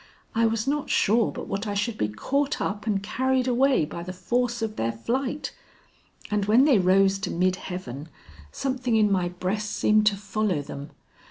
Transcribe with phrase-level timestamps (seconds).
[0.33, 4.01] I was not sure but what I should be caught up and carried away by
[4.01, 5.53] the force of their flight;
[6.31, 8.09] and when they rose to mid heaven,
[8.51, 10.89] something in my breast seemed to follow them.